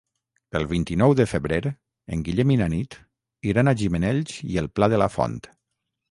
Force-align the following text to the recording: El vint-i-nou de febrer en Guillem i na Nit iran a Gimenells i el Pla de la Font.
El 0.59 0.63
vint-i-nou 0.69 1.11
de 1.17 1.25
febrer 1.33 1.59
en 2.15 2.23
Guillem 2.29 2.53
i 2.53 2.57
na 2.61 2.69
Nit 2.75 2.97
iran 3.51 3.69
a 3.69 3.73
Gimenells 3.83 4.39
i 4.55 4.57
el 4.63 4.71
Pla 4.79 4.89
de 4.95 5.01
la 5.03 5.09
Font. 5.17 5.37